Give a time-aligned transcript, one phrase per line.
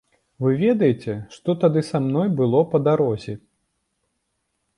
[0.43, 3.33] Вы ведаеце, што тады са мной было па дарозе?